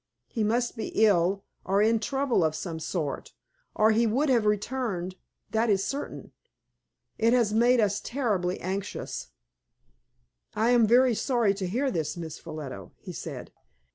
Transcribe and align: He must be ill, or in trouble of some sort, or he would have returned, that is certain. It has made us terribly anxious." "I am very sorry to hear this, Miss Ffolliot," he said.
He 0.25 0.43
must 0.43 0.75
be 0.75 0.87
ill, 1.03 1.43
or 1.63 1.79
in 1.79 1.99
trouble 1.99 2.43
of 2.43 2.55
some 2.55 2.79
sort, 2.79 3.33
or 3.75 3.91
he 3.91 4.07
would 4.07 4.29
have 4.29 4.47
returned, 4.47 5.13
that 5.51 5.69
is 5.69 5.83
certain. 5.85 6.31
It 7.19 7.33
has 7.33 7.53
made 7.53 7.79
us 7.79 7.99
terribly 8.01 8.59
anxious." 8.61 9.27
"I 10.55 10.71
am 10.71 10.87
very 10.87 11.13
sorry 11.13 11.53
to 11.53 11.67
hear 11.67 11.91
this, 11.91 12.17
Miss 12.17 12.39
Ffolliot," 12.39 12.89
he 12.97 13.13
said. 13.13 13.51